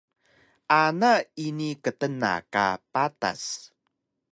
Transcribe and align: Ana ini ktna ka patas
Ana 0.79 1.11
ini 1.45 1.69
ktna 1.83 2.33
ka 2.53 2.65
patas 2.91 3.41